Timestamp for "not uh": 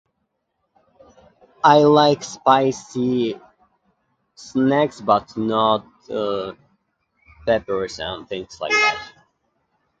5.37-6.53